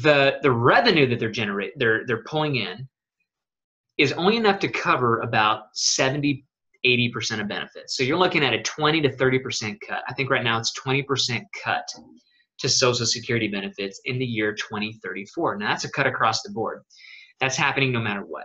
The, 0.03 0.39
the 0.43 0.51
revenue 0.51 1.07
that 1.07 1.19
they're 1.19 1.31
generating, 1.31 1.75
they're 1.77 2.07
they're 2.07 2.25
pulling 2.25 2.57
in 2.57 2.89
is 3.97 4.13
only 4.13 4.37
enough 4.37 4.59
to 4.61 4.69
cover 4.69 5.21
about 5.21 5.65
70 5.75 6.45
80% 6.87 7.41
of 7.41 7.49
benefits. 7.49 7.97
So 7.97 8.05
you're 8.05 8.19
looking 8.19 8.45
at 8.45 8.55
a 8.55 8.63
20 8.63 9.01
to 9.03 9.09
30% 9.09 9.79
cut. 9.87 10.03
I 10.09 10.15
think 10.15 10.31
right 10.31 10.45
now 10.45 10.59
it's 10.59 10.73
20% 10.79 11.43
cut 11.63 11.89
to 12.59 12.69
Social 12.69 13.07
Security 13.07 13.49
benefits 13.49 14.01
in 14.05 14.19
the 14.19 14.25
year 14.25 14.55
2034. 14.55 15.57
Now 15.57 15.69
that's 15.69 15.85
a 15.85 15.91
cut 15.91 16.07
across 16.07 16.43
the 16.43 16.51
board. 16.51 16.83
That's 17.41 17.57
happening 17.57 17.93
no 17.93 18.01
matter 18.01 18.23
what. 18.23 18.45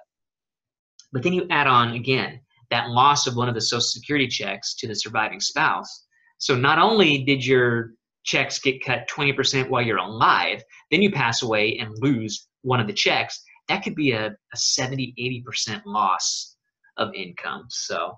But 1.13 1.23
then 1.23 1.33
you 1.33 1.47
add 1.49 1.67
on 1.67 1.93
again 1.93 2.41
that 2.71 2.89
loss 2.89 3.27
of 3.27 3.35
one 3.35 3.47
of 3.47 3.55
the 3.55 3.61
Social 3.61 3.81
Security 3.81 4.27
checks 4.27 4.73
to 4.75 4.87
the 4.87 4.95
surviving 4.95 5.39
spouse. 5.39 6.05
So 6.39 6.55
not 6.55 6.79
only 6.79 7.23
did 7.23 7.45
your 7.45 7.91
checks 8.23 8.59
get 8.59 8.83
cut 8.83 9.07
20% 9.09 9.69
while 9.69 9.83
you're 9.83 9.97
alive, 9.97 10.63
then 10.89 11.01
you 11.01 11.11
pass 11.11 11.43
away 11.43 11.77
and 11.77 11.93
lose 11.99 12.47
one 12.63 12.79
of 12.79 12.87
the 12.87 12.93
checks. 12.93 13.41
That 13.69 13.83
could 13.83 13.95
be 13.95 14.11
a, 14.11 14.27
a 14.27 14.57
70, 14.57 15.43
80% 15.47 15.83
loss 15.85 16.57
of 16.97 17.13
income. 17.13 17.65
So 17.69 18.17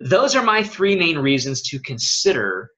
those 0.00 0.34
are 0.34 0.42
my 0.42 0.62
three 0.62 0.96
main 0.96 1.18
reasons 1.18 1.62
to 1.62 1.78
consider 1.80 2.70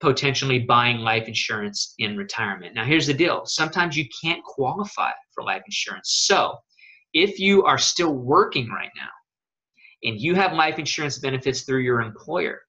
potentially 0.00 0.60
buying 0.60 0.98
life 0.98 1.28
insurance 1.28 1.94
in 1.98 2.16
retirement. 2.16 2.74
Now, 2.74 2.84
here's 2.84 3.06
the 3.06 3.14
deal 3.14 3.42
sometimes 3.46 3.96
you 3.96 4.06
can't 4.22 4.42
qualify 4.44 5.10
for 5.34 5.44
life 5.44 5.62
insurance. 5.66 6.24
So 6.26 6.56
if 7.14 7.38
you 7.38 7.64
are 7.64 7.78
still 7.78 8.14
working 8.14 8.68
right 8.70 8.90
now 8.96 9.10
and 10.04 10.20
you 10.20 10.34
have 10.34 10.52
life 10.52 10.78
insurance 10.78 11.18
benefits 11.18 11.62
through 11.62 11.80
your 11.80 12.00
employer, 12.00 12.60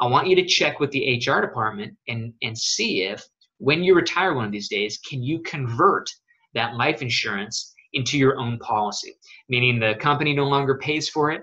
I 0.00 0.06
want 0.06 0.28
you 0.28 0.36
to 0.36 0.46
check 0.46 0.80
with 0.80 0.90
the 0.92 1.16
HR 1.18 1.40
department 1.40 1.96
and, 2.08 2.32
and 2.42 2.56
see 2.56 3.02
if 3.02 3.22
when 3.58 3.84
you 3.84 3.94
retire 3.94 4.34
one 4.34 4.46
of 4.46 4.52
these 4.52 4.70
days, 4.70 4.98
can 5.06 5.22
you 5.22 5.42
convert 5.42 6.08
that 6.54 6.76
life 6.76 7.02
insurance 7.02 7.74
into 7.92 8.18
your 8.18 8.38
own 8.38 8.58
policy? 8.58 9.12
Meaning 9.48 9.78
the 9.78 9.94
company 10.00 10.34
no 10.34 10.44
longer 10.44 10.78
pays 10.78 11.08
for 11.08 11.30
it. 11.30 11.42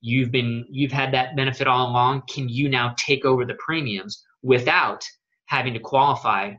You've 0.00 0.30
been 0.30 0.64
you've 0.70 0.92
had 0.92 1.12
that 1.12 1.34
benefit 1.34 1.66
all 1.66 1.90
along. 1.90 2.22
Can 2.32 2.48
you 2.48 2.68
now 2.68 2.94
take 2.96 3.24
over 3.24 3.44
the 3.44 3.58
premiums 3.58 4.24
without 4.42 5.04
having 5.46 5.74
to 5.74 5.80
qualify 5.80 6.52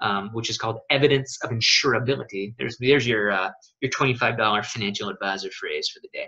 um, 0.00 0.30
which 0.32 0.50
is 0.50 0.58
called 0.58 0.78
evidence 0.90 1.38
of 1.42 1.50
insurability. 1.50 2.54
There's 2.58 2.76
there's 2.78 3.06
your 3.06 3.30
uh, 3.30 3.50
your 3.80 3.90
$25 3.90 4.64
financial 4.66 5.08
advisor 5.08 5.50
phrase 5.50 5.88
for 5.88 6.00
the 6.00 6.08
day. 6.12 6.26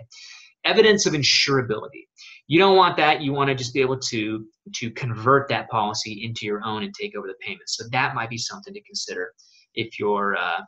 Evidence 0.65 1.05
of 1.05 1.13
insurability. 1.13 2.07
You 2.47 2.59
don't 2.59 2.75
want 2.75 2.97
that. 2.97 3.21
You 3.21 3.31
want 3.31 3.49
to 3.49 3.55
just 3.55 3.73
be 3.73 3.81
able 3.81 3.99
to 3.99 4.45
to 4.75 4.91
convert 4.91 5.49
that 5.49 5.69
policy 5.69 6.23
into 6.25 6.45
your 6.45 6.63
own 6.65 6.83
and 6.83 6.93
take 6.93 7.15
over 7.15 7.27
the 7.27 7.35
payments. 7.41 7.77
So 7.77 7.85
that 7.91 8.15
might 8.15 8.29
be 8.29 8.37
something 8.37 8.73
to 8.73 8.81
consider 8.81 9.33
if 9.75 9.99
you're 9.99 10.35
uh, 10.35 10.61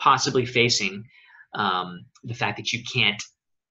possibly 0.00 0.44
facing 0.44 1.04
um, 1.54 2.04
the 2.24 2.34
fact 2.34 2.56
that 2.56 2.72
you 2.72 2.82
can't 2.92 3.22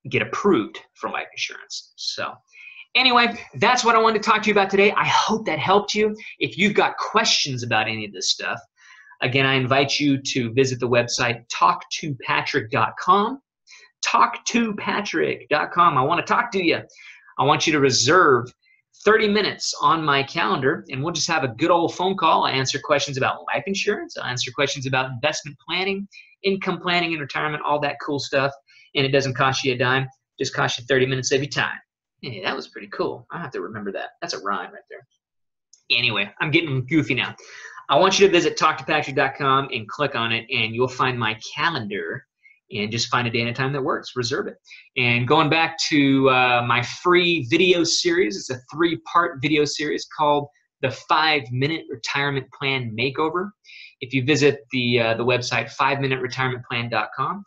get 0.09 0.21
approved 0.21 0.79
for 0.95 1.09
life 1.09 1.27
insurance. 1.31 1.93
So 1.95 2.33
Anyway, 2.95 3.35
that's 3.55 3.83
what 3.83 3.95
I 3.95 3.99
wanted 3.99 4.21
to 4.21 4.29
talk 4.29 4.43
to 4.43 4.47
you 4.47 4.53
about 4.53 4.69
today. 4.69 4.91
I 4.91 5.05
hope 5.05 5.45
that 5.47 5.57
helped 5.57 5.95
you. 5.95 6.15
If 6.39 6.57
you've 6.57 6.75
got 6.75 6.95
questions 6.97 7.63
about 7.63 7.87
any 7.87 8.05
of 8.05 8.13
this 8.13 8.29
stuff, 8.29 8.59
again, 9.21 9.47
I 9.47 9.55
invite 9.55 9.99
you 9.99 10.21
to 10.21 10.53
visit 10.53 10.79
the 10.79 10.87
website 10.87 11.43
talktopatrick.com. 11.49 13.39
Talktopatrick.com. 14.05 15.97
I 15.97 16.01
want 16.01 16.25
to 16.25 16.33
talk 16.33 16.51
to 16.51 16.63
you. 16.63 16.81
I 17.39 17.43
want 17.43 17.65
you 17.65 17.73
to 17.73 17.79
reserve 17.79 18.45
30 19.05 19.27
minutes 19.27 19.73
on 19.81 20.05
my 20.05 20.21
calendar, 20.21 20.85
and 20.89 21.03
we'll 21.03 21.13
just 21.13 21.27
have 21.27 21.43
a 21.43 21.47
good 21.47 21.71
old 21.71 21.95
phone 21.95 22.15
call. 22.15 22.43
I 22.43 22.51
answer 22.51 22.79
questions 22.81 23.17
about 23.17 23.43
life 23.53 23.63
insurance, 23.65 24.17
I 24.17 24.29
answer 24.29 24.51
questions 24.51 24.85
about 24.85 25.09
investment 25.09 25.57
planning, 25.67 26.07
income 26.43 26.79
planning 26.79 27.13
and 27.13 27.21
retirement, 27.21 27.63
all 27.65 27.79
that 27.79 27.97
cool 28.05 28.19
stuff. 28.19 28.51
And 28.95 29.03
it 29.05 29.09
doesn't 29.09 29.33
cost 29.33 29.63
you 29.63 29.73
a 29.73 29.77
dime, 29.77 30.07
just 30.39 30.53
costs 30.53 30.77
you 30.77 30.85
30 30.85 31.07
minutes 31.07 31.31
of 31.31 31.41
your 31.41 31.49
time. 31.49 31.79
Hey, 32.23 32.41
that 32.41 32.55
was 32.55 32.69
pretty 32.69 32.87
cool. 32.87 33.27
I 33.31 33.39
have 33.39 33.51
to 33.51 33.59
remember 33.59 33.91
that. 33.91 34.11
That's 34.21 34.33
a 34.33 34.39
rhyme 34.39 34.71
right 34.71 34.83
there. 34.89 35.05
Anyway, 35.91 36.31
I'm 36.39 36.51
getting 36.51 36.85
goofy 36.85 37.15
now. 37.15 37.35
I 37.89 37.99
want 37.99 38.17
you 38.17 38.25
to 38.25 38.31
visit 38.31 38.57
talktopatrick.com 38.57 39.67
and 39.73 39.87
click 39.89 40.15
on 40.15 40.31
it, 40.31 40.45
and 40.49 40.73
you'll 40.73 40.87
find 40.87 41.19
my 41.19 41.37
calendar 41.53 42.25
and 42.71 42.89
just 42.89 43.09
find 43.09 43.27
a 43.27 43.29
day 43.29 43.41
and 43.41 43.49
a 43.49 43.53
time 43.53 43.73
that 43.73 43.83
works. 43.83 44.13
Reserve 44.15 44.47
it. 44.47 44.55
And 44.95 45.27
going 45.27 45.49
back 45.49 45.77
to 45.89 46.29
uh, 46.29 46.63
my 46.65 46.81
free 46.81 47.45
video 47.49 47.83
series, 47.83 48.37
it's 48.37 48.49
a 48.49 48.61
three 48.73 48.99
part 49.11 49.39
video 49.41 49.65
series 49.65 50.07
called 50.17 50.47
the 50.81 50.91
Five 51.09 51.43
Minute 51.51 51.83
Retirement 51.89 52.47
Plan 52.57 52.95
Makeover. 52.97 53.49
If 53.99 54.13
you 54.13 54.23
visit 54.23 54.61
the, 54.71 54.99
uh, 54.99 55.13
the 55.15 55.25
website 55.25 55.69
fiveminuteretirementplan.com, 55.75 57.43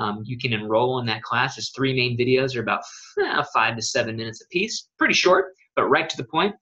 um, 0.00 0.22
you 0.24 0.38
can 0.38 0.54
enroll 0.54 0.98
in 0.98 1.06
that 1.06 1.22
class. 1.22 1.56
There's 1.56 1.70
three 1.70 1.94
main 1.94 2.16
videos. 2.18 2.54
They're 2.54 2.62
about 2.62 2.80
eh, 3.22 3.42
five 3.52 3.76
to 3.76 3.82
seven 3.82 4.16
minutes 4.16 4.42
a 4.42 4.48
piece. 4.48 4.88
Pretty 4.98 5.12
short, 5.14 5.52
but 5.76 5.84
right 5.84 6.08
to 6.08 6.16
the 6.16 6.24
point. 6.24 6.54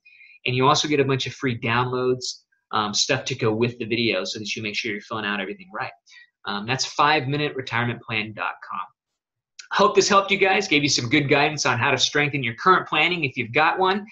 And 0.45 0.55
you 0.55 0.67
also 0.67 0.89
get 0.89 0.99
a 0.99 1.05
bunch 1.05 1.25
of 1.25 1.33
free 1.33 1.57
downloads, 1.57 2.25
um, 2.71 2.93
stuff 2.93 3.23
to 3.25 3.35
go 3.35 3.53
with 3.53 3.79
the 3.79 3.85
video 3.85 4.25
so 4.25 4.39
that 4.39 4.55
you 4.55 4.61
make 4.61 4.75
sure 4.75 4.91
you're 4.91 5.01
filling 5.01 5.25
out 5.25 5.39
everything 5.39 5.69
right. 5.73 5.91
Um, 6.45 6.67
that's 6.67 6.93
5minuteretirementplan.com. 6.95 8.79
Hope 9.71 9.95
this 9.95 10.09
helped 10.09 10.31
you 10.31 10.37
guys, 10.37 10.67
gave 10.67 10.83
you 10.83 10.89
some 10.89 11.09
good 11.09 11.29
guidance 11.29 11.65
on 11.65 11.79
how 11.79 11.91
to 11.91 11.97
strengthen 11.97 12.43
your 12.43 12.55
current 12.55 12.87
planning 12.87 13.23
if 13.23 13.37
you've 13.37 13.53
got 13.53 13.79
one, 13.79 14.05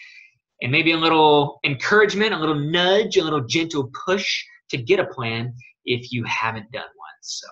and 0.62 0.72
maybe 0.72 0.92
a 0.92 0.98
little 0.98 1.60
encouragement, 1.66 2.34
a 2.34 2.38
little 2.38 2.56
nudge, 2.56 3.18
a 3.18 3.24
little 3.24 3.44
gentle 3.46 3.92
push 4.06 4.42
to 4.70 4.78
get 4.78 5.00
a 5.00 5.06
plan 5.06 5.54
if 5.86 6.14
you 6.14 6.24
haven't 6.26 6.72
done 6.72 6.84
one. 6.84 7.18
So. 7.22 7.48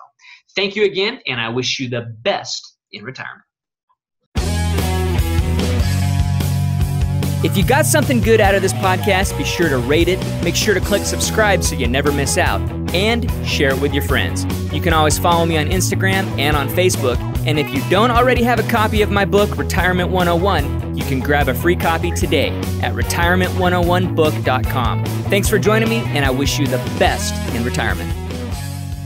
Thank 0.56 0.74
you 0.74 0.84
again, 0.84 1.20
and 1.26 1.38
I 1.38 1.50
wish 1.50 1.78
you 1.78 1.88
the 1.88 2.16
best 2.22 2.78
in 2.90 3.04
retirement. 3.04 3.42
If 7.44 7.54
you 7.56 7.64
got 7.64 7.84
something 7.84 8.22
good 8.22 8.40
out 8.40 8.54
of 8.54 8.62
this 8.62 8.72
podcast, 8.72 9.36
be 9.36 9.44
sure 9.44 9.68
to 9.68 9.76
rate 9.78 10.08
it, 10.08 10.18
make 10.42 10.56
sure 10.56 10.72
to 10.74 10.80
click 10.80 11.02
subscribe 11.02 11.62
so 11.62 11.76
you 11.76 11.86
never 11.86 12.10
miss 12.10 12.38
out, 12.38 12.62
and 12.94 13.30
share 13.46 13.70
it 13.70 13.80
with 13.80 13.92
your 13.92 14.04
friends. 14.04 14.46
You 14.72 14.80
can 14.80 14.94
always 14.94 15.18
follow 15.18 15.44
me 15.44 15.58
on 15.58 15.66
Instagram 15.66 16.24
and 16.38 16.56
on 16.56 16.70
Facebook. 16.70 17.18
And 17.46 17.58
if 17.58 17.68
you 17.72 17.82
don't 17.90 18.10
already 18.10 18.42
have 18.42 18.58
a 18.58 18.68
copy 18.68 19.02
of 19.02 19.10
my 19.10 19.26
book, 19.26 19.58
Retirement 19.58 20.10
101, 20.10 20.96
you 20.96 21.04
can 21.04 21.20
grab 21.20 21.48
a 21.48 21.54
free 21.54 21.76
copy 21.76 22.10
today 22.10 22.48
at 22.82 22.94
retirement101book.com. 22.94 25.04
Thanks 25.04 25.48
for 25.48 25.58
joining 25.58 25.90
me, 25.90 25.98
and 26.06 26.24
I 26.24 26.30
wish 26.30 26.58
you 26.58 26.66
the 26.66 26.78
best 26.98 27.34
in 27.54 27.62
retirement. 27.62 28.25